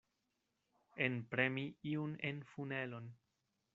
Enpremi 1.07 1.65
iun 1.93 2.17
en 2.31 2.41
funelon. 2.55 3.13